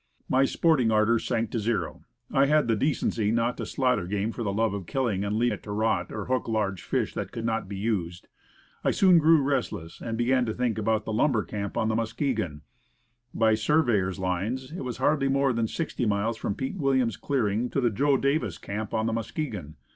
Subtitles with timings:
[0.27, 2.05] My sporting ardor sank to zero.
[2.31, 5.35] I had the de cency not to slaughter game for the love of killing, and
[5.35, 8.27] leave it to rot, or hook large fish that could not be used.
[8.83, 11.95] I soon grew restless, and began to think often about the lumber camp on the
[11.95, 12.63] Muskegon.
[13.31, 17.79] By surveyor's lines it was hardly more than sixty miles from Pete Williams's clearing to
[17.79, 19.75] the Joe Davis camp on the Muskegon.